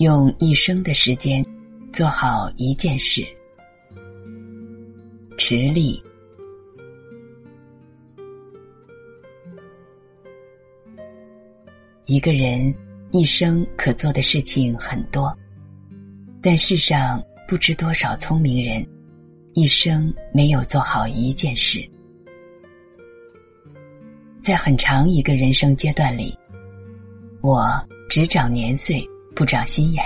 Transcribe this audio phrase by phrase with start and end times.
[0.00, 1.44] 用一生的时间
[1.92, 3.22] 做好一件事。
[5.36, 6.02] 持力。
[12.06, 12.74] 一个人
[13.10, 15.36] 一生可做的事情很多，
[16.40, 18.82] 但世上不知多少聪明人
[19.52, 21.86] 一生没有做好一件事。
[24.40, 26.34] 在很长一个人生阶段里，
[27.42, 27.68] 我
[28.08, 30.04] 只长年岁不长心眼，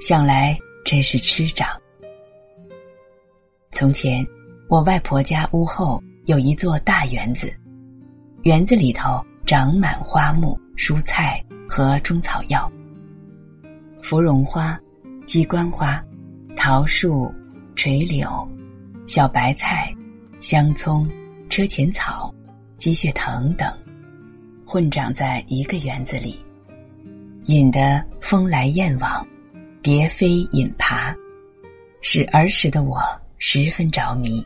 [0.00, 1.68] 想来真是痴长。
[3.72, 4.26] 从前，
[4.68, 7.52] 我外婆家屋后有一座大园子，
[8.42, 12.70] 园子里头长满花木、蔬菜和中草药，
[14.02, 14.78] 芙蓉花、
[15.26, 16.02] 鸡冠花、
[16.56, 17.34] 桃树、
[17.74, 18.28] 垂柳、
[19.06, 19.92] 小白菜、
[20.40, 21.08] 香葱、
[21.48, 22.32] 车前草。
[22.76, 23.72] 积雪藤等，
[24.66, 26.43] 混长在一个园子里，
[27.46, 29.26] 引得风来雁往，
[29.82, 31.14] 蝶飞引爬，
[32.00, 33.00] 使儿时的我
[33.38, 34.44] 十分着迷。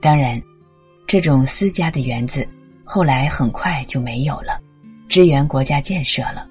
[0.00, 0.40] 当然，
[1.06, 2.46] 这种私家的园子
[2.84, 4.60] 后来很快就没有了，
[5.08, 6.48] 支援国家建设了，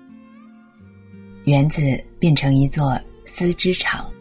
[1.46, 1.82] 园子
[2.20, 4.12] 变成一座丝织厂，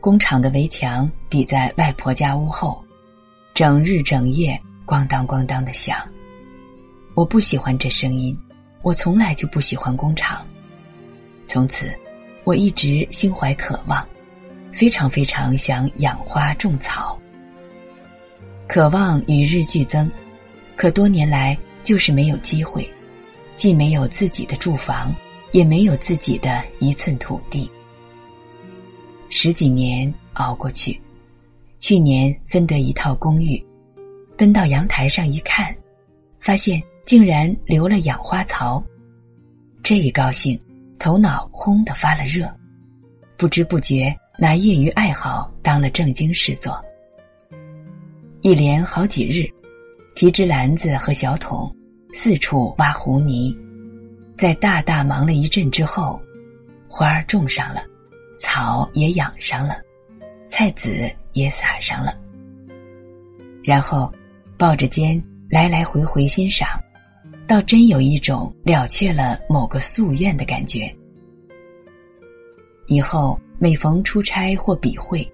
[0.00, 2.84] 工厂的围墙抵在外婆家屋后，
[3.54, 4.60] 整日整夜。
[4.84, 5.96] 咣当咣当的响，
[7.14, 8.36] 我不喜欢这声音，
[8.82, 10.46] 我从来就不喜欢工厂。
[11.46, 11.92] 从此，
[12.44, 14.06] 我一直心怀渴望，
[14.72, 17.18] 非常非常想养花种草。
[18.66, 20.10] 渴望与日俱增，
[20.76, 22.88] 可多年来就是没有机会，
[23.54, 25.14] 既没有自己的住房，
[25.52, 27.70] 也没有自己的一寸土地。
[29.28, 30.98] 十几年熬过去，
[31.80, 33.62] 去年分得一套公寓。
[34.36, 35.74] 奔到阳台上一看，
[36.40, 38.82] 发现竟然留了养花槽。
[39.82, 40.58] 这一高兴，
[40.98, 42.48] 头脑轰的发了热，
[43.36, 46.82] 不知不觉拿业余爱好当了正经事做。
[48.40, 49.44] 一连好几日，
[50.14, 51.74] 提着篮子和小桶，
[52.14, 53.56] 四处挖糊泥，
[54.36, 56.20] 在大大忙了一阵之后，
[56.88, 57.82] 花儿种上了，
[58.38, 59.76] 草也养上了，
[60.48, 62.16] 菜籽也撒上了，
[63.62, 64.12] 然后。
[64.58, 66.68] 抱着肩来来回回欣赏，
[67.46, 70.92] 倒真有一种了却了某个夙愿的感觉。
[72.86, 75.26] 以后每逢出差或笔会，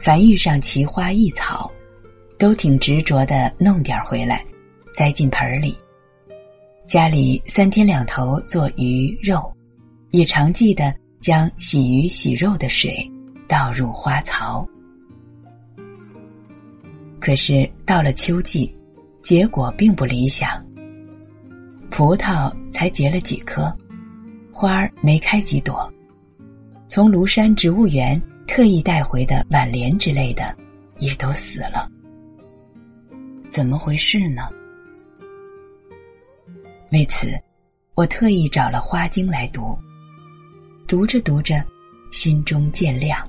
[0.00, 1.70] 凡遇上奇花异草，
[2.38, 4.44] 都挺执着的弄点回来，
[4.94, 5.76] 栽进盆里。
[6.86, 9.52] 家里三天两头做鱼肉，
[10.10, 13.08] 也常记得将洗鱼洗肉的水
[13.46, 14.66] 倒入花槽。
[17.20, 18.74] 可是到了秋季，
[19.22, 20.60] 结果并不理想。
[21.90, 23.76] 葡萄才结了几颗，
[24.52, 25.92] 花儿没开几朵。
[26.88, 30.56] 从庐山植物园特意带回的挽莲之类的，
[30.98, 31.90] 也都死了。
[33.48, 34.48] 怎么回事呢？
[36.92, 37.38] 为此，
[37.94, 39.78] 我特意找了《花经》来读。
[40.86, 41.62] 读着读着，
[42.12, 43.28] 心中渐亮。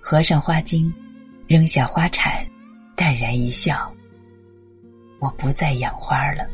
[0.00, 0.90] 合上《花经》。
[1.46, 2.42] 扔下花铲，
[2.96, 3.92] 淡然一笑。
[5.20, 6.48] 我不再养花了。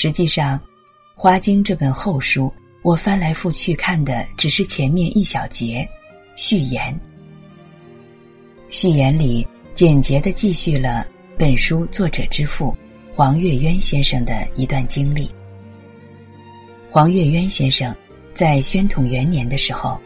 [0.00, 0.56] 实际上，
[1.16, 5.84] 《花经》这本厚书，我翻来覆去看的只是前面一小节
[6.36, 6.96] 序言。
[8.68, 9.44] 序言里
[9.74, 11.04] 简洁的记叙了
[11.36, 12.72] 本书作者之父
[13.12, 15.28] 黄月渊先生的一段经历。
[16.88, 17.92] 黄月渊先生
[18.32, 19.98] 在宣统元年的时候。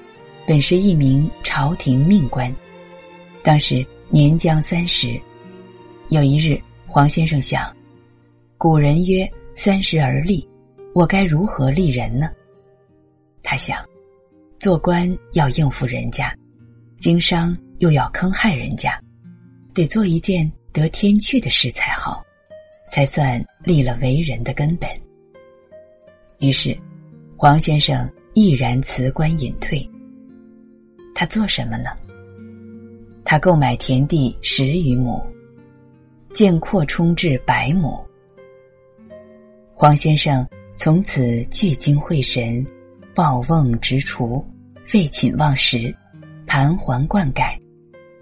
[0.44, 2.52] 本是一名朝廷命官，
[3.44, 5.20] 当时年将三十。
[6.08, 7.72] 有一日，黄先生想：
[8.58, 10.48] 古人曰“三十而立”，
[10.94, 12.30] 我该如何立人呢？
[13.42, 13.84] 他想，
[14.58, 16.34] 做官要应付人家，
[16.98, 19.00] 经商又要坑害人家，
[19.74, 22.22] 得做一件得天趣的事才好，
[22.90, 24.88] 才算立了为人的根本。
[26.40, 26.76] 于是，
[27.36, 29.88] 黄先生毅然辞官隐退。
[31.14, 31.90] 他做什么呢？
[33.24, 35.24] 他购买田地十余亩，
[36.34, 37.98] 建扩充至百亩。
[39.82, 40.46] 黄先生
[40.76, 42.64] 从此聚精会神，
[43.16, 44.40] 抱瓮执锄，
[44.84, 45.92] 废寝忘食，
[46.46, 47.58] 盘桓灌溉，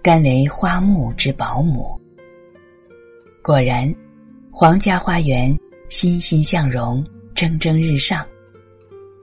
[0.01, 1.95] 甘为花木之保姆。
[3.43, 3.93] 果然，
[4.49, 5.55] 皇家花园
[5.87, 7.05] 欣欣向荣，
[7.35, 8.25] 蒸蒸日上，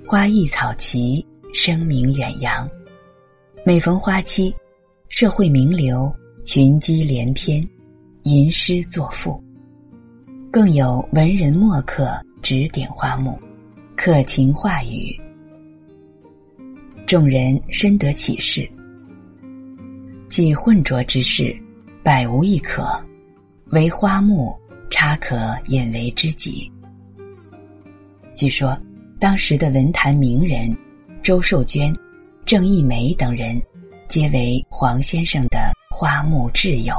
[0.06, 2.70] 花艺草齐，声名远扬。
[3.64, 4.54] 每逢花期，
[5.08, 6.08] 社会名流
[6.44, 7.68] 群集连篇，
[8.22, 9.42] 吟诗作赋，
[10.52, 13.38] 更有文人墨客指点花木，
[13.96, 15.18] 可情话语。
[17.06, 18.68] 众人深得启示，
[20.28, 21.56] 即混浊之事，
[22.02, 22.86] 百无一可，
[23.70, 24.54] 唯花木
[24.90, 26.70] 差可引为知己。
[28.34, 28.78] 据说，
[29.18, 30.74] 当时的文坛名人
[31.22, 31.94] 周寿娟、
[32.44, 33.60] 郑义梅等人，
[34.06, 36.94] 皆为黄先生的花木挚友。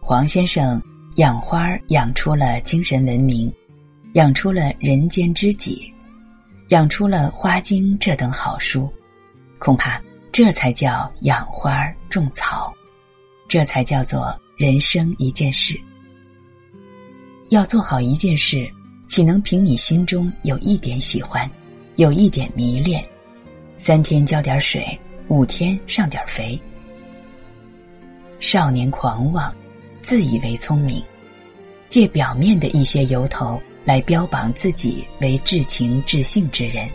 [0.00, 0.82] 黄先生
[1.16, 3.52] 养花养出了精神文明，
[4.14, 5.92] 养出了人间知己。
[6.68, 8.88] 养出了《花经》这等好书，
[9.58, 12.72] 恐怕这才叫养花种草，
[13.48, 15.78] 这才叫做人生一件事。
[17.48, 18.70] 要做好一件事，
[19.08, 21.50] 岂能凭你心中有一点喜欢，
[21.96, 23.04] 有一点迷恋，
[23.76, 24.96] 三天浇点水，
[25.26, 26.56] 五天上点肥？
[28.38, 29.52] 少年狂妄，
[30.02, 31.02] 自以为聪明，
[31.88, 33.60] 借表面的一些由头。
[33.82, 36.86] 来标榜自己为至情至性之人，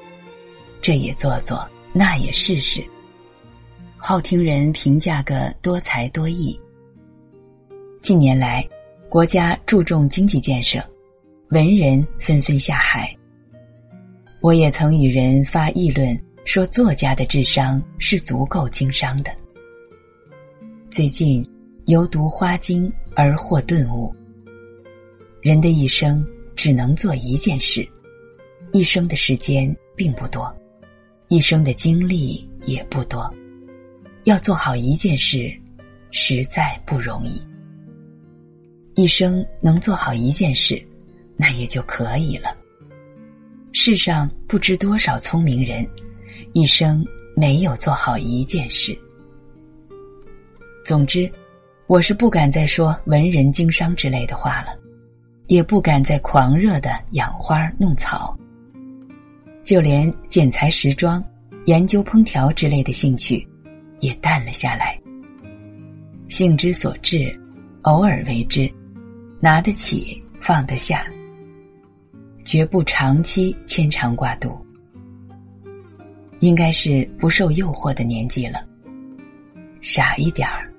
[0.83, 2.81] 这也做做，那也试试。
[3.97, 6.57] 好听人评价个多才多艺。
[8.03, 8.65] 近年来，
[9.09, 10.79] 国家注重经济建设，
[11.49, 13.13] 文人纷纷下海。
[14.41, 19.31] 我也曾与人发议论，说作家的智商是足够经商的。
[20.91, 21.45] 最近，
[21.85, 24.13] 由读《花经》而获顿悟，
[25.41, 26.25] 人的一生。
[26.55, 27.85] 只能做一件事，
[28.71, 30.55] 一生的时间并不多，
[31.27, 33.29] 一生的精力也不多，
[34.23, 35.53] 要做好一件事，
[36.11, 37.41] 实在不容易。
[38.93, 40.81] 一生能做好一件事，
[41.35, 42.55] 那也就可以了。
[43.73, 45.85] 世上不知多少聪明人，
[46.53, 47.05] 一生
[47.35, 48.97] 没有做好一件事。
[50.85, 51.29] 总之，
[51.87, 54.69] 我是不敢再说文人经商之类的话了。
[55.47, 58.35] 也不敢再狂热的养花弄草，
[59.63, 61.23] 就连剪裁时装、
[61.65, 63.47] 研究烹调之类的兴趣，
[63.99, 64.99] 也淡了下来。
[66.29, 67.31] 兴之所至，
[67.83, 68.67] 偶尔为之，
[69.39, 71.05] 拿得起放得下，
[72.43, 74.57] 绝不长期牵肠挂肚。
[76.39, 78.65] 应该是不受诱惑的年纪了。
[79.79, 80.73] 傻一点儿，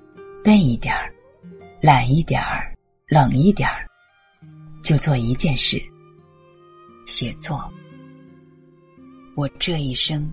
[0.47, 1.13] 笨一点儿，
[1.81, 2.73] 懒一点儿，
[3.09, 3.85] 冷一点儿。
[4.81, 5.77] 就做一件事，
[7.05, 7.69] 写作。
[9.35, 10.25] 我这一生。